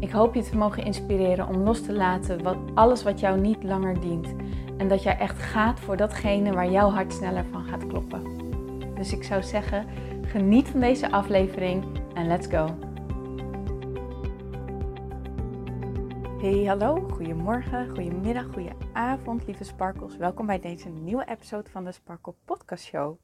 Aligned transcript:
Ik 0.00 0.10
hoop 0.10 0.34
je 0.34 0.42
te 0.42 0.56
mogen 0.56 0.84
inspireren 0.84 1.48
om 1.48 1.56
los 1.56 1.82
te 1.82 1.92
laten 1.92 2.42
wat, 2.42 2.56
alles 2.74 3.02
wat 3.02 3.20
jou 3.20 3.40
niet 3.40 3.62
langer 3.62 4.00
dient. 4.00 4.34
En 4.76 4.88
dat 4.88 5.02
jij 5.02 5.18
echt 5.18 5.38
gaat 5.38 5.80
voor 5.80 5.96
datgene 5.96 6.52
waar 6.52 6.70
jouw 6.70 6.90
hart 6.90 7.12
sneller 7.12 7.44
van 7.50 7.64
gaat 7.64 7.86
kloppen. 7.86 8.22
Dus 8.94 9.12
ik 9.12 9.24
zou 9.24 9.42
zeggen, 9.42 9.86
geniet 10.22 10.68
van 10.68 10.80
deze 10.80 11.10
aflevering 11.10 11.84
en 12.14 12.26
let's 12.26 12.46
go. 12.46 12.78
Hey, 16.40 16.64
hallo, 16.64 17.08
goedemorgen, 17.10 17.88
goedemiddag, 17.88 18.46
goedenavond, 18.52 19.46
lieve 19.46 19.64
Sparkles. 19.64 20.16
Welkom 20.16 20.46
bij 20.46 20.60
deze 20.60 20.88
nieuwe 20.88 21.24
episode 21.28 21.70
van 21.70 21.84
de 21.84 21.92
Sparkle 21.92 22.34
Podcast 22.44 22.84
Show. 22.84 23.16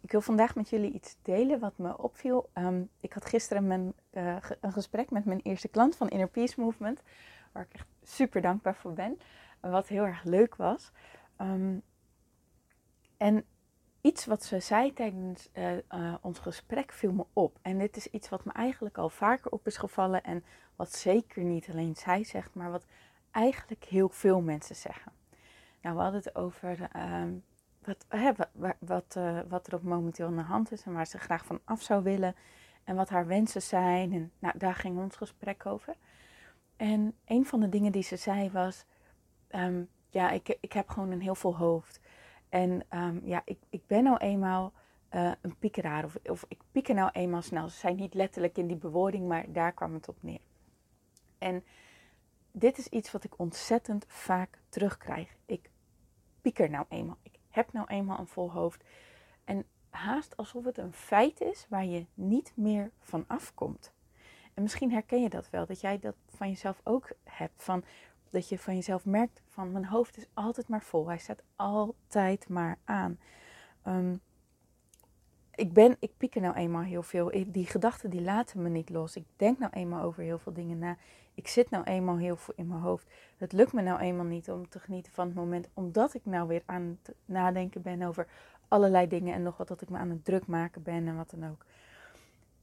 Ik 0.00 0.10
wil 0.10 0.20
vandaag 0.20 0.54
met 0.54 0.68
jullie 0.68 0.92
iets 0.92 1.16
delen 1.22 1.58
wat 1.58 1.78
me 1.78 1.98
opviel. 1.98 2.50
Ehm, 2.52 2.82
ik 3.00 3.12
had 3.12 3.24
gisteren 3.24 3.66
mijn, 3.66 3.92
uh, 4.12 4.36
een 4.60 4.72
gesprek 4.72 5.10
met 5.10 5.24
mijn 5.24 5.40
eerste 5.42 5.68
klant 5.68 5.96
van 5.96 6.08
Inner 6.08 6.28
Peace 6.28 6.60
Movement, 6.60 7.02
waar 7.52 7.62
ik 7.62 7.72
echt 7.72 7.86
super 8.02 8.40
dankbaar 8.40 8.74
voor 8.76 8.92
ben. 8.92 9.18
Wat 9.60 9.88
heel 9.88 10.04
erg 10.04 10.22
leuk 10.22 10.56
was. 10.56 10.92
Um, 11.38 11.82
en 13.16 13.44
iets 14.00 14.26
wat 14.26 14.44
ze 14.44 14.60
zei 14.60 14.92
tijdens 14.92 15.48
uh, 15.54 15.72
uh, 15.76 16.14
ons 16.20 16.38
gesprek 16.38 16.92
viel 16.92 17.12
me 17.12 17.26
op. 17.32 17.58
En 17.62 17.78
dit 17.78 17.96
is 17.96 18.06
iets 18.06 18.28
wat 18.28 18.44
me 18.44 18.52
eigenlijk 18.52 18.98
al 18.98 19.10
vaker 19.10 19.50
op 19.50 19.66
is 19.66 19.76
gevallen. 19.76 20.22
En 20.22 20.44
wat 20.76 20.92
zeker 20.92 21.42
niet 21.42 21.70
alleen 21.70 21.96
zij 21.96 22.24
zegt, 22.24 22.54
maar 22.54 22.70
wat 22.70 22.86
eigenlijk 23.30 23.84
heel 23.84 24.08
veel 24.08 24.40
mensen 24.40 24.76
zeggen. 24.76 25.12
Nou, 25.82 25.96
we 25.96 26.02
hadden 26.02 26.20
het 26.24 26.34
over 26.34 26.88
um, 26.96 27.44
wat, 27.84 28.06
wat, 28.78 29.14
uh, 29.18 29.40
wat, 29.48 29.66
er 29.66 29.74
op 29.74 29.82
momenteel 29.82 30.26
aan 30.26 30.36
de 30.36 30.42
hand 30.42 30.72
is 30.72 30.82
en 30.82 30.92
waar 30.92 31.06
ze 31.06 31.18
graag 31.18 31.44
van 31.44 31.60
af 31.64 31.82
zou 31.82 32.02
willen. 32.02 32.34
En 32.84 32.96
wat 32.96 33.08
haar 33.08 33.26
wensen 33.26 33.62
zijn. 33.62 34.12
En 34.12 34.32
nou, 34.38 34.58
daar 34.58 34.74
ging 34.74 34.98
ons 34.98 35.16
gesprek 35.16 35.66
over. 35.66 35.96
En 36.76 37.14
een 37.24 37.46
van 37.46 37.60
de 37.60 37.68
dingen 37.68 37.92
die 37.92 38.02
ze 38.02 38.16
zei 38.16 38.50
was: 38.50 38.84
um, 39.50 39.88
Ja, 40.08 40.30
ik, 40.30 40.56
ik 40.60 40.72
heb 40.72 40.88
gewoon 40.88 41.10
een 41.10 41.20
heel 41.20 41.34
vol 41.34 41.56
hoofd. 41.56 42.00
En 42.48 42.82
um, 42.90 43.20
ja, 43.24 43.42
ik, 43.44 43.58
ik 43.68 43.86
ben 43.86 44.04
nou 44.04 44.16
eenmaal 44.16 44.72
uh, 45.14 45.32
een 45.40 45.56
piekeraar. 45.58 46.04
Of, 46.04 46.16
of 46.24 46.44
ik 46.48 46.58
pieker 46.72 46.94
nou 46.94 47.10
eenmaal 47.12 47.42
snel. 47.42 47.68
Ze 47.68 47.78
zijn 47.78 47.96
niet 47.96 48.14
letterlijk 48.14 48.58
in 48.58 48.66
die 48.66 48.76
bewoording, 48.76 49.28
maar 49.28 49.52
daar 49.52 49.72
kwam 49.72 49.94
het 49.94 50.08
op 50.08 50.16
neer. 50.20 50.40
En 51.38 51.64
dit 52.52 52.78
is 52.78 52.86
iets 52.86 53.12
wat 53.12 53.24
ik 53.24 53.38
ontzettend 53.38 54.04
vaak 54.08 54.58
terugkrijg. 54.68 55.36
Ik 55.46 55.70
pieker 56.40 56.70
nou 56.70 56.84
eenmaal. 56.88 57.18
Heb 57.50 57.72
nou 57.72 57.86
eenmaal 57.86 58.18
een 58.18 58.26
vol 58.26 58.52
hoofd. 58.52 58.84
En 59.44 59.64
haast 59.90 60.36
alsof 60.36 60.64
het 60.64 60.78
een 60.78 60.92
feit 60.92 61.40
is 61.40 61.66
waar 61.68 61.84
je 61.84 62.06
niet 62.14 62.52
meer 62.54 62.90
van 63.00 63.24
afkomt. 63.26 63.92
En 64.54 64.62
misschien 64.62 64.92
herken 64.92 65.22
je 65.22 65.28
dat 65.28 65.50
wel, 65.50 65.66
dat 65.66 65.80
jij 65.80 65.98
dat 65.98 66.14
van 66.28 66.48
jezelf 66.48 66.80
ook 66.84 67.10
hebt. 67.24 67.62
Van, 67.62 67.84
dat 68.30 68.48
je 68.48 68.58
van 68.58 68.74
jezelf 68.74 69.04
merkt 69.04 69.42
van 69.48 69.72
mijn 69.72 69.84
hoofd 69.84 70.16
is 70.16 70.26
altijd 70.34 70.68
maar 70.68 70.82
vol. 70.82 71.08
Hij 71.08 71.18
staat 71.18 71.42
altijd 71.56 72.48
maar 72.48 72.78
aan. 72.84 73.18
Um, 73.86 74.20
ik 75.58 75.72
ben, 75.72 75.96
ik 75.98 76.10
pieker 76.16 76.40
nou 76.40 76.54
eenmaal 76.54 76.82
heel 76.82 77.02
veel. 77.02 77.30
Die 77.46 77.66
gedachten 77.66 78.10
die 78.10 78.20
laten 78.20 78.62
me 78.62 78.68
niet 78.68 78.90
los. 78.90 79.16
Ik 79.16 79.24
denk 79.36 79.58
nou 79.58 79.72
eenmaal 79.72 80.02
over 80.02 80.22
heel 80.22 80.38
veel 80.38 80.52
dingen 80.52 80.78
na. 80.78 80.96
Ik 81.34 81.48
zit 81.48 81.70
nou 81.70 81.84
eenmaal 81.84 82.18
heel 82.18 82.36
veel 82.36 82.54
in 82.56 82.66
mijn 82.66 82.80
hoofd. 82.80 83.06
Het 83.36 83.52
lukt 83.52 83.72
me 83.72 83.82
nou 83.82 84.00
eenmaal 84.00 84.24
niet 84.24 84.50
om 84.50 84.68
te 84.68 84.78
genieten 84.78 85.12
van 85.12 85.26
het 85.26 85.34
moment. 85.34 85.68
Omdat 85.74 86.14
ik 86.14 86.20
nou 86.24 86.48
weer 86.48 86.62
aan 86.66 86.98
het 87.02 87.14
nadenken 87.24 87.82
ben 87.82 88.02
over 88.02 88.26
allerlei 88.68 89.08
dingen. 89.08 89.34
En 89.34 89.42
nog 89.42 89.56
wat 89.56 89.68
dat 89.68 89.80
ik 89.80 89.88
me 89.88 89.98
aan 89.98 90.10
het 90.10 90.24
druk 90.24 90.46
maken 90.46 90.82
ben 90.82 91.06
en 91.06 91.16
wat 91.16 91.30
dan 91.30 91.50
ook. 91.50 91.64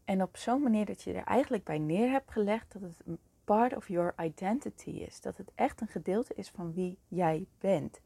En 0.06 0.22
op 0.22 0.38
zo'n 0.38 0.62
manier 0.62 0.86
dat 0.86 1.02
je 1.02 1.14
er 1.14 1.24
eigenlijk 1.24 1.64
bij 1.64 1.80
neer 1.80 2.10
hebt 2.10 2.32
gelegd 2.32 2.74
dat 2.74 2.82
het 2.82 3.02
een 3.06 3.20
part 3.44 3.76
of 3.76 3.88
your 3.88 4.14
identity 4.22 4.90
is. 4.90 5.22
Dat 5.22 5.38
het 5.38 5.52
echt 5.56 5.82
een 5.82 5.88
gedeelte 5.88 6.34
is 6.36 6.50
van 6.50 6.74
wie 6.74 6.98
jij 7.08 7.46
bent. 7.60 8.02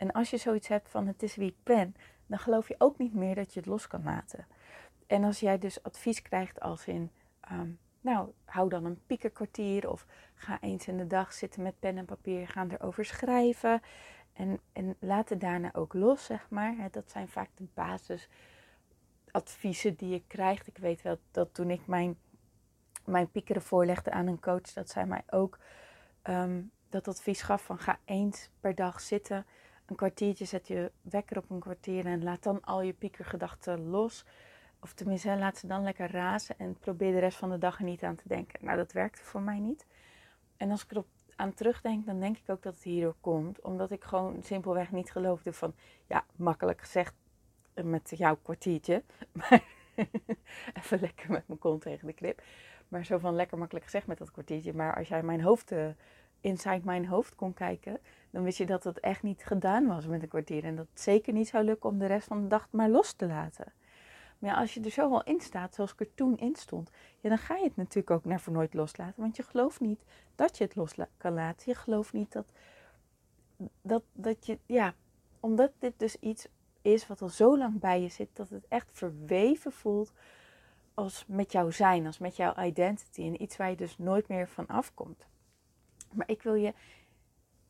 En 0.00 0.12
als 0.12 0.30
je 0.30 0.36
zoiets 0.36 0.68
hebt 0.68 0.88
van 0.88 1.06
het 1.06 1.22
is 1.22 1.36
wie 1.36 1.48
ik 1.48 1.56
ben, 1.62 1.94
dan 2.26 2.38
geloof 2.38 2.68
je 2.68 2.74
ook 2.78 2.98
niet 2.98 3.14
meer 3.14 3.34
dat 3.34 3.52
je 3.52 3.60
het 3.60 3.68
los 3.68 3.86
kan 3.86 4.02
laten. 4.02 4.46
En 5.06 5.24
als 5.24 5.40
jij 5.40 5.58
dus 5.58 5.82
advies 5.82 6.22
krijgt 6.22 6.60
als 6.60 6.86
in, 6.86 7.10
um, 7.52 7.78
nou, 8.00 8.30
hou 8.44 8.68
dan 8.68 8.84
een 8.84 9.02
piekerkwartier 9.06 9.90
of 9.90 10.06
ga 10.34 10.60
eens 10.60 10.88
in 10.88 10.96
de 10.96 11.06
dag 11.06 11.32
zitten 11.32 11.62
met 11.62 11.78
pen 11.78 11.98
en 11.98 12.04
papier, 12.04 12.48
gaan 12.48 12.70
erover 12.70 13.04
schrijven 13.04 13.82
en, 14.32 14.60
en 14.72 14.96
laat 14.98 15.28
het 15.28 15.40
daarna 15.40 15.70
ook 15.72 15.94
los, 15.94 16.24
zeg 16.24 16.50
maar. 16.50 16.88
Dat 16.90 17.10
zijn 17.10 17.28
vaak 17.28 17.50
de 17.54 17.66
basisadviezen 17.74 19.94
die 19.94 20.08
je 20.08 20.22
krijgt. 20.26 20.66
Ik 20.66 20.78
weet 20.78 21.02
wel 21.02 21.18
dat 21.30 21.54
toen 21.54 21.70
ik 21.70 21.86
mijn, 21.86 22.18
mijn 23.04 23.30
piekeren 23.30 23.62
voorlegde 23.62 24.10
aan 24.10 24.26
een 24.26 24.40
coach, 24.40 24.72
dat 24.72 24.90
zij 24.90 25.06
mij 25.06 25.22
ook 25.30 25.58
um, 26.22 26.70
dat 26.88 27.08
advies 27.08 27.42
gaf 27.42 27.64
van 27.64 27.78
ga 27.78 27.98
eens 28.04 28.50
per 28.60 28.74
dag 28.74 29.00
zitten 29.00 29.46
een 29.90 29.96
kwartiertje, 29.96 30.44
zet 30.44 30.68
je 30.68 30.92
wekker 31.02 31.36
op 31.36 31.50
een 31.50 31.60
kwartier 31.60 32.06
en 32.06 32.22
laat 32.22 32.42
dan 32.42 32.60
al 32.64 32.82
je 32.82 32.92
piekergedachten 32.92 33.88
los. 33.88 34.24
Of 34.80 34.92
tenminste, 34.92 35.36
laat 35.36 35.58
ze 35.58 35.66
dan 35.66 35.82
lekker 35.82 36.10
razen 36.10 36.58
en 36.58 36.78
probeer 36.78 37.12
de 37.12 37.18
rest 37.18 37.38
van 37.38 37.50
de 37.50 37.58
dag 37.58 37.78
er 37.78 37.84
niet 37.84 38.02
aan 38.02 38.14
te 38.14 38.28
denken. 38.28 38.64
Nou, 38.64 38.76
dat 38.76 38.92
werkte 38.92 39.22
voor 39.22 39.42
mij 39.42 39.58
niet. 39.58 39.86
En 40.56 40.70
als 40.70 40.82
ik 40.82 40.90
erop 40.90 41.06
aan 41.36 41.54
terugdenk, 41.54 42.06
dan 42.06 42.20
denk 42.20 42.36
ik 42.36 42.48
ook 42.50 42.62
dat 42.62 42.74
het 42.74 42.82
hierdoor 42.82 43.16
komt. 43.20 43.60
Omdat 43.60 43.90
ik 43.90 44.04
gewoon 44.04 44.42
simpelweg 44.42 44.92
niet 44.92 45.10
geloofde 45.10 45.52
van, 45.52 45.74
ja, 46.06 46.24
makkelijk 46.36 46.80
gezegd 46.80 47.14
met 47.74 48.12
jouw 48.16 48.36
kwartiertje. 48.42 49.02
Maar 49.32 49.62
even 50.82 51.00
lekker 51.00 51.30
met 51.30 51.48
mijn 51.48 51.58
kont 51.58 51.82
tegen 51.82 52.06
de 52.06 52.12
klip. 52.12 52.42
Maar 52.88 53.04
zo 53.04 53.18
van 53.18 53.34
lekker 53.34 53.58
makkelijk 53.58 53.84
gezegd 53.84 54.06
met 54.06 54.18
dat 54.18 54.30
kwartiertje. 54.30 54.74
Maar 54.74 54.96
als 54.96 55.08
jij 55.08 55.22
mijn 55.22 55.40
hoofd, 55.40 55.72
uh, 55.72 55.88
inside 56.40 56.80
mijn 56.84 57.06
hoofd 57.06 57.34
kon 57.34 57.54
kijken, 57.54 58.00
dan 58.30 58.42
wist 58.42 58.58
je 58.58 58.66
dat 58.66 58.84
het 58.84 59.00
echt 59.00 59.22
niet 59.22 59.44
gedaan 59.44 59.86
was 59.86 60.06
met 60.06 60.22
een 60.22 60.28
kwartier. 60.28 60.64
En 60.64 60.76
dat 60.76 60.86
het 60.90 61.00
zeker 61.00 61.32
niet 61.32 61.48
zou 61.48 61.64
lukken 61.64 61.90
om 61.90 61.98
de 61.98 62.06
rest 62.06 62.26
van 62.26 62.42
de 62.42 62.46
dag 62.46 62.68
maar 62.70 62.88
los 62.88 63.12
te 63.12 63.26
laten. 63.26 63.72
Maar 64.38 64.50
ja, 64.50 64.56
als 64.56 64.74
je 64.74 64.80
er 64.80 64.90
zo 64.90 65.10
wel 65.10 65.24
in 65.24 65.40
staat, 65.40 65.74
zoals 65.74 65.92
ik 65.92 66.00
er 66.00 66.14
toen 66.14 66.36
in 66.36 66.56
stond, 66.56 66.90
ja, 67.20 67.28
dan 67.28 67.38
ga 67.38 67.56
je 67.56 67.64
het 67.64 67.76
natuurlijk 67.76 68.10
ook 68.10 68.24
naar 68.24 68.40
voor 68.40 68.52
nooit 68.52 68.74
loslaten. 68.74 69.22
Want 69.22 69.36
je 69.36 69.42
gelooft 69.42 69.80
niet 69.80 70.04
dat 70.34 70.58
je 70.58 70.64
het 70.64 70.74
los 70.74 70.94
kan 71.16 71.32
laten. 71.32 71.62
Je 71.66 71.74
gelooft 71.74 72.12
niet 72.12 72.32
dat, 72.32 72.52
dat, 73.82 74.02
dat 74.12 74.46
je, 74.46 74.58
ja, 74.66 74.94
omdat 75.40 75.72
dit 75.78 75.92
dus 75.96 76.16
iets 76.16 76.48
is 76.82 77.06
wat 77.06 77.22
al 77.22 77.28
zo 77.28 77.58
lang 77.58 77.80
bij 77.80 78.02
je 78.02 78.08
zit, 78.08 78.28
dat 78.32 78.48
het 78.48 78.68
echt 78.68 78.88
verweven 78.92 79.72
voelt 79.72 80.12
als 80.94 81.24
met 81.26 81.52
jouw 81.52 81.70
zijn, 81.70 82.06
als 82.06 82.18
met 82.18 82.36
jouw 82.36 82.64
identity. 82.64 83.22
En 83.22 83.42
iets 83.42 83.56
waar 83.56 83.70
je 83.70 83.76
dus 83.76 83.98
nooit 83.98 84.28
meer 84.28 84.48
van 84.48 84.66
afkomt. 84.66 85.26
Maar 86.12 86.28
ik 86.28 86.42
wil 86.42 86.54
je 86.54 86.74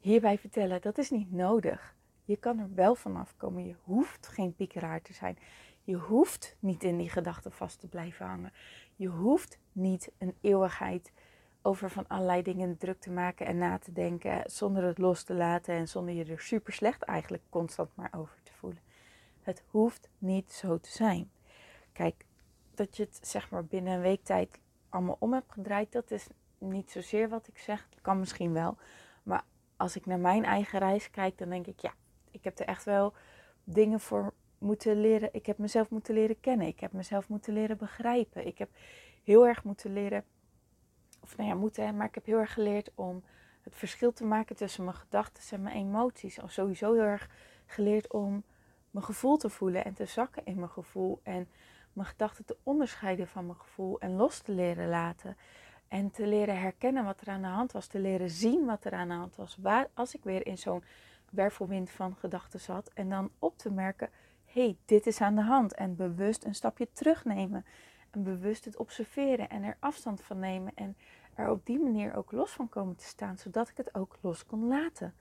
hierbij 0.00 0.38
vertellen, 0.38 0.80
dat 0.80 0.98
is 0.98 1.10
niet 1.10 1.32
nodig. 1.32 1.94
Je 2.24 2.36
kan 2.36 2.58
er 2.58 2.74
wel 2.74 2.94
vanaf 2.94 3.36
komen. 3.36 3.66
Je 3.66 3.74
hoeft 3.84 4.26
geen 4.26 4.54
piekeraar 4.54 5.02
te 5.02 5.12
zijn. 5.12 5.38
Je 5.82 5.96
hoeft 5.96 6.56
niet 6.58 6.84
in 6.84 6.96
die 6.96 7.10
gedachten 7.10 7.52
vast 7.52 7.80
te 7.80 7.88
blijven 7.88 8.26
hangen. 8.26 8.52
Je 8.96 9.08
hoeft 9.08 9.58
niet 9.72 10.10
een 10.18 10.34
eeuwigheid 10.40 11.12
over 11.62 11.90
van 11.90 12.08
allerlei 12.08 12.42
dingen 12.42 12.78
druk 12.78 13.00
te 13.00 13.10
maken 13.10 13.46
en 13.46 13.58
na 13.58 13.78
te 13.78 13.92
denken 13.92 14.42
zonder 14.50 14.84
het 14.84 14.98
los 14.98 15.22
te 15.22 15.34
laten 15.34 15.74
en 15.74 15.88
zonder 15.88 16.14
je 16.14 16.24
er 16.24 16.40
super 16.40 16.72
slecht 16.72 17.02
eigenlijk 17.02 17.42
constant 17.48 17.90
maar 17.94 18.12
over 18.16 18.36
te 18.42 18.52
voelen. 18.52 18.82
Het 19.42 19.62
hoeft 19.66 20.08
niet 20.18 20.52
zo 20.52 20.78
te 20.78 20.90
zijn. 20.90 21.30
Kijk, 21.92 22.24
dat 22.74 22.96
je 22.96 23.02
het 23.02 23.20
zeg 23.22 23.50
maar 23.50 23.64
binnen 23.64 23.92
een 23.92 24.00
week 24.00 24.24
tijd 24.24 24.58
allemaal 24.88 25.16
om 25.18 25.32
hebt 25.32 25.52
gedraaid, 25.52 25.92
dat 25.92 26.10
is 26.10 26.26
niet 26.58 26.90
zozeer 26.90 27.28
wat 27.28 27.48
ik 27.48 27.58
zeg. 27.58 27.86
Dat 27.90 28.00
kan 28.00 28.18
misschien 28.18 28.52
wel. 28.52 28.76
Maar 29.22 29.44
als 29.80 29.96
ik 29.96 30.06
naar 30.06 30.18
mijn 30.18 30.44
eigen 30.44 30.78
reis 30.78 31.10
kijk, 31.10 31.38
dan 31.38 31.48
denk 31.48 31.66
ik, 31.66 31.80
ja, 31.80 31.92
ik 32.30 32.44
heb 32.44 32.58
er 32.58 32.66
echt 32.66 32.84
wel 32.84 33.12
dingen 33.64 34.00
voor 34.00 34.32
moeten 34.58 35.00
leren. 35.00 35.28
Ik 35.32 35.46
heb 35.46 35.58
mezelf 35.58 35.90
moeten 35.90 36.14
leren 36.14 36.40
kennen. 36.40 36.66
Ik 36.66 36.80
heb 36.80 36.92
mezelf 36.92 37.28
moeten 37.28 37.52
leren 37.52 37.76
begrijpen. 37.76 38.46
Ik 38.46 38.58
heb 38.58 38.70
heel 39.24 39.46
erg 39.46 39.64
moeten 39.64 39.92
leren, 39.92 40.24
of 41.20 41.36
nou 41.36 41.48
ja, 41.48 41.54
moeten, 41.54 41.96
maar 41.96 42.06
ik 42.06 42.14
heb 42.14 42.26
heel 42.26 42.38
erg 42.38 42.52
geleerd 42.52 42.90
om 42.94 43.24
het 43.62 43.76
verschil 43.76 44.12
te 44.12 44.24
maken 44.24 44.56
tussen 44.56 44.84
mijn 44.84 44.96
gedachten 44.96 45.42
en 45.50 45.62
mijn 45.62 45.76
emoties. 45.76 46.40
Of 46.40 46.50
sowieso 46.50 46.92
heel 46.92 47.02
erg 47.02 47.28
geleerd 47.66 48.12
om 48.12 48.44
mijn 48.90 49.04
gevoel 49.04 49.36
te 49.36 49.48
voelen 49.48 49.84
en 49.84 49.94
te 49.94 50.04
zakken 50.04 50.44
in 50.44 50.56
mijn 50.56 50.70
gevoel. 50.70 51.20
En 51.22 51.48
mijn 51.92 52.08
gedachten 52.08 52.44
te 52.44 52.56
onderscheiden 52.62 53.28
van 53.28 53.46
mijn 53.46 53.58
gevoel 53.58 54.00
en 54.00 54.16
los 54.16 54.38
te 54.38 54.52
leren 54.52 54.88
laten. 54.88 55.36
En 55.90 56.10
te 56.10 56.26
leren 56.26 56.60
herkennen 56.60 57.04
wat 57.04 57.20
er 57.20 57.28
aan 57.28 57.42
de 57.42 57.48
hand 57.48 57.72
was. 57.72 57.86
Te 57.86 57.98
leren 57.98 58.30
zien 58.30 58.64
wat 58.64 58.84
er 58.84 58.92
aan 58.92 59.08
de 59.08 59.14
hand 59.14 59.36
was. 59.36 59.56
Waar, 59.60 59.88
als 59.94 60.14
ik 60.14 60.24
weer 60.24 60.46
in 60.46 60.58
zo'n 60.58 60.82
wervelwind 61.30 61.90
van 61.90 62.16
gedachten 62.16 62.60
zat. 62.60 62.90
En 62.94 63.08
dan 63.08 63.30
op 63.38 63.58
te 63.58 63.70
merken, 63.70 64.10
hé, 64.44 64.62
hey, 64.62 64.76
dit 64.84 65.06
is 65.06 65.20
aan 65.20 65.34
de 65.34 65.42
hand. 65.42 65.74
En 65.74 65.96
bewust 65.96 66.44
een 66.44 66.54
stapje 66.54 66.88
terugnemen. 66.92 67.64
En 68.10 68.22
bewust 68.22 68.64
het 68.64 68.76
observeren 68.76 69.48
en 69.48 69.62
er 69.62 69.76
afstand 69.78 70.20
van 70.20 70.38
nemen. 70.38 70.72
En 70.74 70.96
er 71.34 71.50
op 71.50 71.66
die 71.66 71.78
manier 71.78 72.14
ook 72.14 72.32
los 72.32 72.50
van 72.50 72.68
komen 72.68 72.96
te 72.96 73.04
staan. 73.04 73.38
Zodat 73.38 73.68
ik 73.68 73.76
het 73.76 73.94
ook 73.94 74.18
los 74.20 74.46
kon 74.46 74.68
laten. 74.68 75.14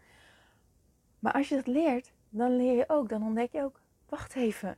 Maar 1.19 1.33
als 1.33 1.49
je 1.49 1.55
dat 1.55 1.67
leert, 1.67 2.11
dan 2.29 2.55
leer 2.55 2.75
je 2.75 2.85
ook. 2.87 3.09
Dan 3.09 3.23
ontdek 3.23 3.51
je 3.51 3.63
ook, 3.63 3.81
wacht 4.09 4.35
even. 4.35 4.77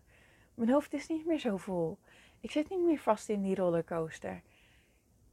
Mijn 0.54 0.72
hoofd 0.72 0.94
is 0.94 1.08
niet 1.08 1.26
meer 1.26 1.40
zo 1.40 1.58
vol. 1.58 1.98
Ik 2.40 2.52
zit 2.52 2.70
niet 2.70 2.84
meer 2.86 3.00
vast 3.00 3.30
in 3.30 3.42
die 3.42 3.56
rollercoaster. 3.56 4.42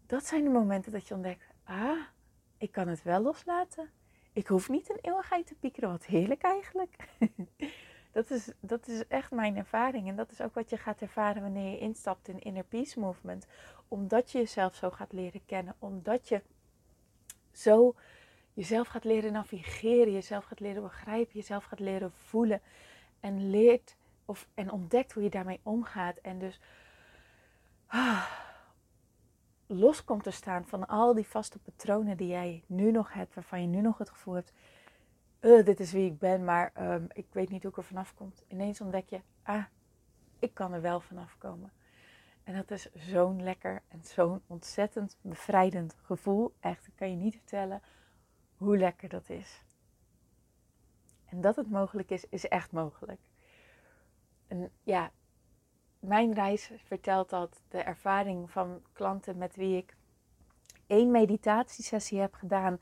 Dat 0.09 0.27
zijn 0.27 0.45
de 0.45 0.51
momenten 0.51 0.93
dat 0.93 1.09
je 1.09 1.15
ontdekt, 1.15 1.45
ah, 1.65 2.01
ik 2.59 2.73
kan 2.73 2.89
het 2.89 3.03
wel 3.03 3.21
loslaten. 3.21 3.91
Ik 4.33 4.47
hoef 4.47 4.69
niet 4.69 4.91
een 4.91 4.99
eeuwigheid 5.01 5.47
te 5.47 5.55
piekeren, 5.55 5.91
wat 5.91 6.05
heerlijk 6.05 6.43
eigenlijk. 6.43 6.97
dat, 8.13 8.31
is, 8.31 8.53
dat 8.61 8.89
is 8.89 9.07
echt 9.07 9.31
mijn 9.31 9.57
ervaring. 9.57 10.09
En 10.09 10.17
dat 10.17 10.31
is 10.31 10.41
ook 10.41 10.55
wat 10.55 10.71
je 10.71 10.77
gaat 10.77 11.01
ervaren 11.01 11.43
wanneer 11.43 11.71
je 11.71 11.79
instapt 11.79 12.29
in 12.29 12.39
Inner 12.39 12.65
Peace 12.65 13.01
Movement. 13.01 13.47
Omdat 13.89 14.31
je 14.31 14.39
jezelf 14.39 14.75
zo 14.75 14.91
gaat 14.91 15.13
leren 15.13 15.45
kennen. 15.47 15.75
Omdat 15.79 16.29
je 16.29 16.43
zo 17.53 17.95
jezelf 18.53 18.89
gaat 18.89 19.05
leren 19.05 19.33
navigeren. 19.33 20.13
Jezelf 20.13 20.45
gaat 20.45 20.61
leren 20.61 20.83
begrijpen. 20.83 21.35
Jezelf 21.35 21.65
gaat 21.65 21.81
leren 21.81 22.13
voelen. 22.13 22.63
En 23.21 23.51
leert 23.51 23.97
of, 24.25 24.49
en 24.55 24.71
ontdekt 24.71 25.13
hoe 25.13 25.23
je 25.23 25.31
daarmee 25.31 25.61
omgaat. 25.63 26.17
En 26.17 26.39
dus 26.39 26.61
ah, 27.87 28.48
los 29.69 30.05
komt 30.05 30.23
te 30.23 30.31
staan 30.31 30.67
van 30.67 30.87
al 30.87 31.15
die 31.15 31.27
vaste 31.27 31.59
patronen 31.59 32.17
die 32.17 32.29
jij 32.29 32.65
nu 32.67 32.91
nog 32.91 33.13
hebt. 33.13 33.35
Waarvan 33.35 33.61
je 33.61 33.67
nu 33.67 33.81
nog 33.81 33.99
het 33.99 34.11
gevoel 34.11 34.35
hebt. 34.35 34.53
Uh, 35.41 35.65
dit 35.65 35.81
is 35.81 35.93
wie 35.93 36.11
ik 36.11 36.19
ben, 36.19 36.45
maar 36.45 36.93
um, 36.93 37.07
ik 37.13 37.27
weet 37.33 37.51
niet 37.51 37.63
hoe 37.63 37.71
ik 37.71 37.77
er 37.77 37.85
vanaf 37.85 38.15
kom. 38.15 38.33
Ineens 38.49 38.81
ontdek 38.81 39.09
je, 39.09 39.21
ah, 39.43 39.65
ik 40.39 40.55
kan 40.55 40.73
er 40.73 40.81
wel 40.81 41.01
vanaf 41.01 41.39
komen. 41.39 41.73
En 42.45 42.55
dat 42.55 42.71
is 42.71 42.93
zo'n 42.93 43.43
lekker 43.43 43.83
en 43.89 44.01
zo'n 44.05 44.43
ontzettend 44.47 45.17
bevrijdend 45.21 45.97
gevoel. 46.03 46.55
Echt, 46.61 46.87
ik 46.87 46.93
kan 46.97 47.11
je 47.11 47.17
niet 47.17 47.35
vertellen 47.35 47.83
hoe 48.57 48.79
lekker 48.79 49.09
dat 49.09 49.29
is. 49.29 49.65
En 51.25 51.41
dat 51.41 51.57
het 51.57 51.71
mogelijk 51.71 52.11
is, 52.11 52.25
is 52.29 52.49
echt 52.49 52.73
mogelijk. 52.73 53.21
En 54.47 54.71
ja, 54.83 55.11
mijn 56.01 56.35
reis 56.35 56.71
vertelt 56.85 57.31
dat 57.31 57.61
de 57.69 57.79
ervaring 57.79 58.51
van 58.51 58.83
klanten 58.93 59.39
met 59.39 59.57
wie 59.57 59.77
ik 59.77 59.97
één 60.87 61.11
meditatiesessie 61.11 62.21
heb 62.21 62.35
gedaan, 62.35 62.81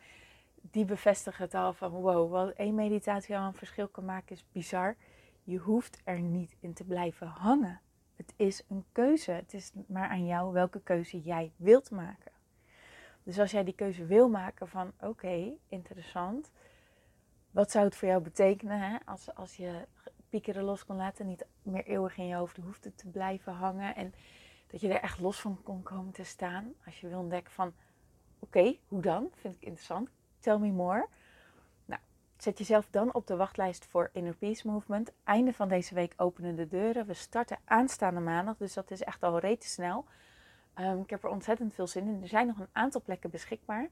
die 0.60 0.84
bevestigen 0.84 1.44
het 1.44 1.54
al 1.54 1.72
van 1.72 1.90
wow, 1.90 2.30
wat 2.30 2.50
één 2.50 2.74
meditatie 2.74 3.36
al 3.36 3.46
een 3.46 3.54
verschil 3.54 3.88
kan 3.88 4.04
maken 4.04 4.34
is 4.34 4.44
bizar. 4.52 4.96
Je 5.44 5.58
hoeft 5.58 6.00
er 6.04 6.20
niet 6.20 6.56
in 6.60 6.72
te 6.72 6.84
blijven 6.84 7.26
hangen. 7.26 7.80
Het 8.16 8.32
is 8.36 8.62
een 8.68 8.84
keuze. 8.92 9.30
Het 9.30 9.54
is 9.54 9.72
maar 9.86 10.08
aan 10.08 10.26
jou 10.26 10.52
welke 10.52 10.80
keuze 10.80 11.20
jij 11.20 11.52
wilt 11.56 11.90
maken. 11.90 12.32
Dus 13.22 13.38
als 13.38 13.50
jij 13.50 13.64
die 13.64 13.74
keuze 13.74 14.06
wil 14.06 14.28
maken 14.28 14.68
van 14.68 14.92
oké, 15.00 15.52
interessant. 15.68 16.50
Wat 17.50 17.70
zou 17.70 17.84
het 17.84 17.96
voor 17.96 18.08
jou 18.08 18.22
betekenen 18.22 18.80
hè? 18.80 18.96
Als, 19.04 19.34
als 19.34 19.56
je 19.56 19.86
piekeren 20.28 20.62
los 20.62 20.84
kon 20.84 20.96
laten, 20.96 21.26
niet 21.26 21.46
meer 21.62 21.84
eeuwig 21.84 22.16
in 22.16 22.26
je 22.26 22.34
hoofd 22.34 22.56
hoefde 22.56 22.94
te 22.94 23.08
blijven 23.08 23.52
hangen. 23.52 23.94
En 23.94 24.14
dat 24.66 24.80
je 24.80 24.88
er 24.88 25.00
echt 25.02 25.20
los 25.20 25.40
van 25.40 25.62
kon 25.62 25.82
komen 25.82 26.12
te 26.12 26.24
staan. 26.24 26.74
Als 26.84 27.00
je 27.00 27.08
wil 27.08 27.18
ontdekken 27.18 27.52
van 27.52 27.74
oké, 28.38 28.76
hoe 28.88 29.02
dan? 29.02 29.30
Vind 29.34 29.54
ik 29.54 29.62
interessant. 29.62 30.10
Tell 30.38 30.58
me 30.58 30.70
more. 30.70 31.08
Nou, 31.84 32.00
zet 32.36 32.58
jezelf 32.58 32.88
dan 32.90 33.14
op 33.14 33.26
de 33.26 33.36
wachtlijst 33.36 33.86
voor 33.86 34.10
Inner 34.12 34.36
Peace 34.36 34.68
Movement. 34.68 35.12
Einde 35.24 35.52
van 35.52 35.68
deze 35.68 35.94
week 35.94 36.14
openen 36.16 36.56
de 36.56 36.68
deuren. 36.68 37.06
We 37.06 37.14
starten 37.14 37.58
aanstaande 37.64 38.20
maandag, 38.20 38.56
dus 38.56 38.74
dat 38.74 38.90
is 38.90 39.02
echt 39.02 39.22
al 39.22 39.38
reeds 39.38 39.72
snel. 39.72 40.04
Um, 40.78 41.00
ik 41.00 41.10
heb 41.10 41.24
er 41.24 41.30
ontzettend 41.30 41.74
veel 41.74 41.86
zin 41.86 42.06
in. 42.06 42.22
Er 42.22 42.28
zijn 42.28 42.46
nog 42.46 42.58
een 42.58 42.68
aantal 42.72 43.02
plekken 43.02 43.30
beschikbaar. 43.30 43.90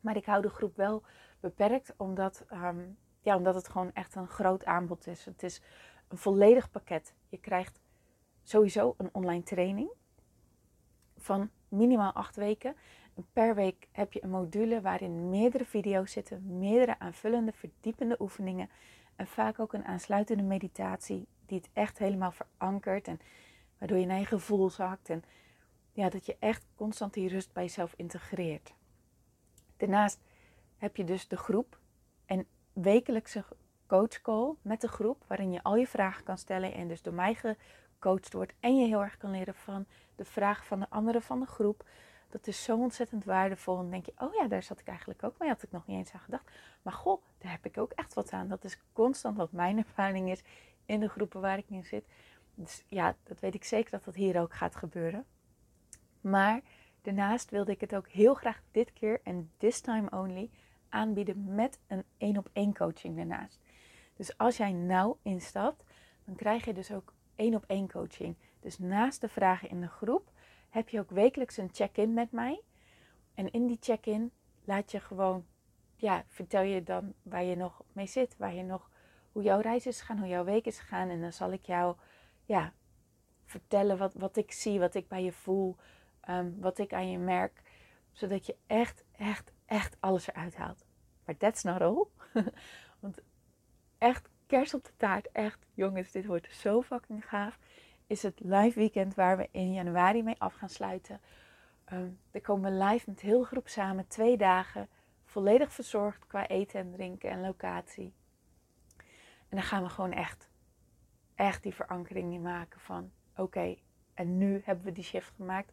Maar 0.00 0.16
ik 0.16 0.24
hou 0.24 0.42
de 0.42 0.48
groep 0.48 0.76
wel 0.76 1.02
beperkt, 1.40 1.94
omdat, 1.96 2.44
um, 2.52 2.98
ja, 3.28 3.36
omdat 3.36 3.54
het 3.54 3.68
gewoon 3.68 3.92
echt 3.92 4.14
een 4.14 4.28
groot 4.28 4.64
aanbod 4.64 5.06
is. 5.06 5.24
Het 5.24 5.42
is 5.42 5.60
een 6.08 6.18
volledig 6.18 6.70
pakket. 6.70 7.14
Je 7.28 7.38
krijgt 7.38 7.80
sowieso 8.42 8.94
een 8.96 9.08
online 9.12 9.42
training 9.42 9.90
van 11.16 11.50
minimaal 11.68 12.12
acht 12.12 12.36
weken. 12.36 12.76
En 13.14 13.26
per 13.32 13.54
week 13.54 13.88
heb 13.92 14.12
je 14.12 14.24
een 14.24 14.30
module 14.30 14.80
waarin 14.80 15.28
meerdere 15.28 15.64
video's 15.64 16.12
zitten, 16.12 16.58
meerdere 16.58 16.98
aanvullende, 16.98 17.52
verdiepende 17.52 18.16
oefeningen 18.20 18.70
en 19.16 19.26
vaak 19.26 19.58
ook 19.58 19.72
een 19.72 19.84
aansluitende 19.84 20.42
meditatie 20.42 21.26
die 21.46 21.58
het 21.58 21.68
echt 21.72 21.98
helemaal 21.98 22.32
verankert 22.32 23.08
en 23.08 23.20
waardoor 23.78 23.98
je 23.98 24.06
naar 24.06 24.18
je 24.18 24.26
gevoel 24.26 24.70
zakt 24.70 25.10
en 25.10 25.24
ja, 25.92 26.08
dat 26.08 26.26
je 26.26 26.36
echt 26.38 26.66
constant 26.74 27.14
die 27.14 27.28
rust 27.28 27.52
bij 27.52 27.62
jezelf 27.62 27.94
integreert. 27.96 28.74
Daarnaast 29.76 30.20
heb 30.76 30.96
je 30.96 31.04
dus 31.04 31.28
de 31.28 31.36
groep 31.36 31.78
en 32.26 32.46
wekelijkse 32.82 33.44
coachcall 33.86 34.54
met 34.62 34.80
de 34.80 34.88
groep, 34.88 35.24
waarin 35.26 35.52
je 35.52 35.62
al 35.62 35.76
je 35.76 35.86
vragen 35.86 36.24
kan 36.24 36.38
stellen 36.38 36.74
en 36.74 36.88
dus 36.88 37.02
door 37.02 37.14
mij 37.14 37.34
gecoacht 37.34 38.32
wordt 38.32 38.54
en 38.60 38.76
je 38.76 38.86
heel 38.86 39.02
erg 39.02 39.16
kan 39.16 39.30
leren 39.30 39.54
van 39.54 39.86
de 40.16 40.24
vragen 40.24 40.66
van 40.66 40.80
de 40.80 40.86
anderen 40.88 41.22
van 41.22 41.40
de 41.40 41.46
groep. 41.46 41.84
Dat 42.30 42.46
is 42.46 42.64
zo 42.64 42.76
ontzettend 42.76 43.24
waardevol. 43.24 43.76
Dan 43.76 43.90
denk 43.90 44.06
je, 44.06 44.12
oh 44.18 44.34
ja, 44.34 44.48
daar 44.48 44.62
zat 44.62 44.80
ik 44.80 44.86
eigenlijk 44.86 45.22
ook 45.22 45.38
mee, 45.38 45.48
had 45.48 45.62
ik 45.62 45.70
nog 45.70 45.86
niet 45.86 45.96
eens 45.96 46.12
aan 46.12 46.20
gedacht. 46.20 46.50
Maar 46.82 46.92
goh, 46.92 47.22
daar 47.38 47.50
heb 47.50 47.66
ik 47.66 47.78
ook 47.78 47.92
echt 47.92 48.14
wat 48.14 48.30
aan. 48.30 48.48
Dat 48.48 48.64
is 48.64 48.78
constant 48.92 49.36
wat 49.36 49.52
mijn 49.52 49.78
ervaring 49.86 50.30
is 50.30 50.42
in 50.86 51.00
de 51.00 51.08
groepen 51.08 51.40
waar 51.40 51.58
ik 51.58 51.68
in 51.68 51.84
zit. 51.84 52.04
Dus 52.54 52.84
ja, 52.86 53.16
dat 53.22 53.40
weet 53.40 53.54
ik 53.54 53.64
zeker 53.64 53.90
dat 53.90 54.04
dat 54.04 54.14
hier 54.14 54.40
ook 54.40 54.54
gaat 54.54 54.76
gebeuren. 54.76 55.24
Maar 56.20 56.60
daarnaast 57.02 57.50
wilde 57.50 57.72
ik 57.72 57.80
het 57.80 57.94
ook 57.94 58.08
heel 58.08 58.34
graag 58.34 58.60
dit 58.70 58.92
keer 58.92 59.20
en 59.22 59.50
this 59.56 59.80
time 59.80 60.10
only 60.10 60.50
aanbieden 60.88 61.54
met 61.54 61.78
een 61.86 62.04
één 62.18 62.36
op 62.36 62.48
één 62.52 62.74
coaching 62.74 63.16
daarnaast. 63.16 63.60
Dus 64.16 64.38
als 64.38 64.56
jij 64.56 64.72
nou 64.72 65.16
instapt, 65.22 65.84
dan 66.24 66.34
krijg 66.34 66.64
je 66.64 66.72
dus 66.72 66.92
ook 66.92 67.12
één 67.36 67.54
op 67.54 67.64
één 67.66 67.90
coaching. 67.90 68.36
Dus 68.60 68.78
naast 68.78 69.20
de 69.20 69.28
vragen 69.28 69.68
in 69.68 69.80
de 69.80 69.88
groep 69.88 70.30
heb 70.68 70.88
je 70.88 71.00
ook 71.00 71.10
wekelijks 71.10 71.56
een 71.56 71.70
check-in 71.72 72.14
met 72.14 72.32
mij. 72.32 72.60
En 73.34 73.50
in 73.50 73.66
die 73.66 73.78
check-in 73.80 74.32
laat 74.64 74.90
je 74.90 75.00
gewoon, 75.00 75.46
ja, 75.96 76.24
vertel 76.26 76.62
je 76.62 76.82
dan 76.82 77.12
waar 77.22 77.44
je 77.44 77.56
nog 77.56 77.82
mee 77.92 78.06
zit, 78.06 78.36
waar 78.36 78.54
je 78.54 78.62
nog, 78.62 78.90
hoe 79.32 79.42
jouw 79.42 79.60
reis 79.60 79.86
is 79.86 80.00
gegaan, 80.00 80.18
hoe 80.18 80.28
jouw 80.28 80.44
week 80.44 80.66
is 80.66 80.78
gegaan. 80.78 81.08
En 81.08 81.20
dan 81.20 81.32
zal 81.32 81.52
ik 81.52 81.64
jou, 81.64 81.96
ja, 82.44 82.72
vertellen 83.44 83.98
wat, 83.98 84.14
wat 84.14 84.36
ik 84.36 84.52
zie, 84.52 84.78
wat 84.78 84.94
ik 84.94 85.08
bij 85.08 85.24
je 85.24 85.32
voel, 85.32 85.76
Ehm, 86.28 86.50
wat 86.60 86.78
ik 86.78 86.92
aan 86.92 87.10
je 87.10 87.18
merk. 87.18 87.62
Zodat 88.12 88.46
je 88.46 88.56
echt, 88.66 89.04
echt, 89.16 89.52
echt 89.68 89.96
alles 90.00 90.28
eruit 90.28 90.56
haalt. 90.56 90.84
Maar 91.24 91.36
that's 91.36 91.62
not 91.62 91.80
all. 91.80 92.06
Want 93.00 93.20
echt 93.98 94.28
kerst 94.46 94.74
op 94.74 94.84
de 94.84 94.92
taart. 94.96 95.32
Echt, 95.32 95.66
jongens, 95.74 96.10
dit 96.10 96.26
wordt 96.26 96.54
zo 96.54 96.82
fucking 96.82 97.28
gaaf. 97.28 97.58
Is 98.06 98.22
het 98.22 98.40
live 98.40 98.78
weekend 98.78 99.14
waar 99.14 99.36
we 99.36 99.48
in 99.50 99.72
januari 99.72 100.22
mee 100.22 100.38
af 100.38 100.54
gaan 100.54 100.68
sluiten. 100.68 101.20
Um, 101.92 102.18
er 102.30 102.40
komen 102.40 102.72
we 102.72 102.84
live 102.84 103.10
met 103.10 103.20
heel 103.20 103.42
groep 103.42 103.68
samen. 103.68 104.06
Twee 104.06 104.36
dagen. 104.36 104.88
Volledig 105.24 105.72
verzorgd 105.72 106.26
qua 106.26 106.46
eten 106.46 106.80
en 106.80 106.92
drinken 106.92 107.30
en 107.30 107.40
locatie. 107.40 108.12
En 109.48 109.56
dan 109.56 109.62
gaan 109.62 109.82
we 109.82 109.88
gewoon 109.88 110.12
echt, 110.12 110.48
echt 111.34 111.62
die 111.62 111.74
verankering 111.74 112.32
in 112.32 112.42
maken 112.42 112.80
van... 112.80 113.10
Oké, 113.36 113.76
en 114.14 114.38
nu 114.38 114.62
hebben 114.64 114.84
we 114.84 114.92
die 114.92 115.04
shift 115.04 115.32
gemaakt. 115.36 115.72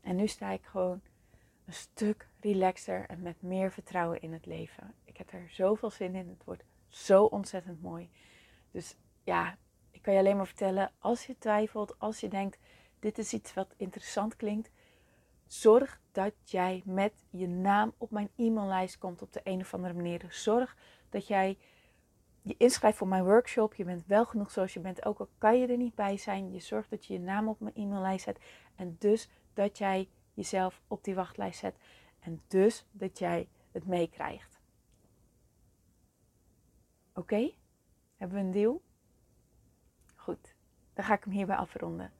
En 0.00 0.16
nu 0.16 0.26
sta 0.26 0.50
ik 0.50 0.64
gewoon 0.64 1.00
een 1.66 1.72
stuk 1.72 2.28
relaxer 2.40 3.06
en 3.08 3.22
met 3.22 3.42
meer 3.42 3.72
vertrouwen 3.72 4.20
in 4.20 4.32
het 4.32 4.46
leven. 4.46 4.94
Ik 5.04 5.16
heb 5.16 5.32
er 5.32 5.48
zoveel 5.50 5.90
zin 5.90 6.14
in. 6.14 6.28
Het 6.28 6.44
wordt 6.44 6.64
zo 6.88 7.24
ontzettend 7.24 7.82
mooi. 7.82 8.10
Dus 8.70 8.96
ja, 9.24 9.56
ik 9.90 10.02
kan 10.02 10.12
je 10.12 10.18
alleen 10.18 10.36
maar 10.36 10.46
vertellen, 10.46 10.92
als 10.98 11.26
je 11.26 11.38
twijfelt, 11.38 11.98
als 11.98 12.20
je 12.20 12.28
denkt, 12.28 12.58
dit 12.98 13.18
is 13.18 13.32
iets 13.32 13.54
wat 13.54 13.74
interessant 13.76 14.36
klinkt, 14.36 14.70
zorg 15.46 16.00
dat 16.12 16.32
jij 16.44 16.82
met 16.84 17.12
je 17.30 17.48
naam 17.48 17.94
op 17.98 18.10
mijn 18.10 18.30
e-maillijst 18.36 18.98
komt 18.98 19.22
op 19.22 19.32
de 19.32 19.40
een 19.44 19.60
of 19.60 19.74
andere 19.74 19.94
manier. 19.94 20.26
Zorg 20.28 20.76
dat 21.08 21.26
jij 21.26 21.58
je 22.42 22.54
inschrijft 22.58 22.98
voor 22.98 23.08
mijn 23.08 23.24
workshop. 23.24 23.74
Je 23.74 23.84
bent 23.84 24.06
wel 24.06 24.24
genoeg 24.24 24.50
zoals 24.50 24.72
je 24.72 24.80
bent, 24.80 25.04
ook 25.04 25.18
al 25.18 25.28
kan 25.38 25.58
je 25.58 25.66
er 25.66 25.76
niet 25.76 25.94
bij 25.94 26.16
zijn. 26.16 26.52
Je 26.52 26.60
zorgt 26.60 26.90
dat 26.90 27.06
je 27.06 27.12
je 27.12 27.20
naam 27.20 27.48
op 27.48 27.60
mijn 27.60 27.74
e-maillijst 27.74 28.24
zet. 28.24 28.38
En 28.76 28.96
dus 28.98 29.28
dat 29.54 29.78
jij 29.78 30.08
jezelf 30.34 30.80
op 30.88 31.04
die 31.04 31.14
wachtlijst 31.14 31.58
zet. 31.58 31.76
En 32.20 32.42
dus 32.48 32.86
dat 32.90 33.18
jij 33.18 33.48
het 33.70 33.86
meekrijgt. 33.86 34.60
Oké? 37.14 37.50
Hebben 38.16 38.38
we 38.38 38.44
een 38.44 38.50
deal? 38.50 38.82
Goed, 40.14 40.54
dan 40.92 41.04
ga 41.04 41.14
ik 41.14 41.24
hem 41.24 41.32
hierbij 41.32 41.56
afronden. 41.56 42.12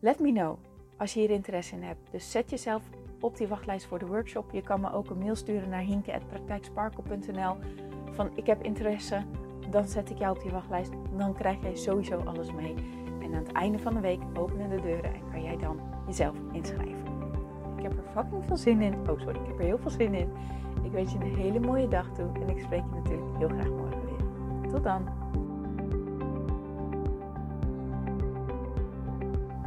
Let 0.00 0.20
me 0.20 0.32
know 0.32 0.58
als 0.96 1.14
je 1.14 1.20
hier 1.20 1.30
interesse 1.30 1.74
in 1.74 1.82
hebt. 1.82 2.10
Dus 2.10 2.30
zet 2.30 2.50
jezelf 2.50 2.82
op 3.20 3.36
die 3.36 3.48
wachtlijst 3.48 3.86
voor 3.86 3.98
de 3.98 4.06
workshop. 4.06 4.50
Je 4.50 4.62
kan 4.62 4.80
me 4.80 4.92
ook 4.92 5.10
een 5.10 5.18
mail 5.18 5.34
sturen 5.34 5.68
naar 5.68 5.80
hinke.praktijksparkle.nl 5.80 7.56
van 8.12 8.36
ik 8.36 8.46
heb 8.46 8.62
interesse. 8.62 9.24
Dan 9.70 9.88
zet 9.88 10.10
ik 10.10 10.18
jou 10.18 10.36
op 10.36 10.42
die 10.42 10.52
wachtlijst. 10.52 10.92
Dan 11.16 11.34
krijg 11.34 11.62
jij 11.62 11.76
sowieso 11.76 12.18
alles 12.18 12.52
mee. 12.52 12.74
En 13.20 13.34
aan 13.34 13.44
het 13.44 13.52
einde 13.52 13.78
van 13.78 13.94
de 13.94 14.00
week 14.00 14.20
openen 14.34 14.70
de 14.70 14.80
deuren 14.80 15.14
en 15.14 15.30
kan 15.30 15.42
jij 15.42 15.56
dan 15.56 15.80
jezelf 16.06 16.36
inschrijven. 16.52 17.11
Ik 17.82 17.88
heb 17.88 17.98
er 17.98 18.22
fucking 18.22 18.44
veel 18.46 18.56
zin 18.56 18.80
in. 18.80 18.94
Oh 18.94 19.20
sorry, 19.20 19.40
ik 19.40 19.46
heb 19.46 19.58
er 19.58 19.64
heel 19.64 19.78
veel 19.78 19.90
zin 19.90 20.14
in. 20.14 20.32
Ik 20.82 20.92
wens 20.92 21.12
je 21.12 21.18
een 21.18 21.34
hele 21.34 21.60
mooie 21.60 21.88
dag 21.88 22.12
toe 22.12 22.26
en 22.40 22.48
ik 22.48 22.60
spreek 22.60 22.82
je 22.82 22.94
natuurlijk 22.94 23.38
heel 23.38 23.48
graag 23.48 23.68
morgen 23.68 24.04
weer. 24.04 24.70
Tot 24.70 24.82
dan! 24.82 25.21